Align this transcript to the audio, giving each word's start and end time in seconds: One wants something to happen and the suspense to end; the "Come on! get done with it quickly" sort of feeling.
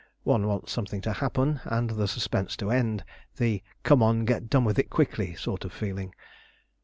One 0.23 0.47
wants 0.47 0.71
something 0.71 0.99
to 1.01 1.13
happen 1.13 1.59
and 1.63 1.91
the 1.91 2.07
suspense 2.07 2.55
to 2.57 2.71
end; 2.71 3.03
the 3.37 3.61
"Come 3.83 4.01
on! 4.01 4.25
get 4.25 4.49
done 4.49 4.65
with 4.65 4.79
it 4.79 4.89
quickly" 4.89 5.35
sort 5.35 5.63
of 5.63 5.71
feeling. 5.71 6.15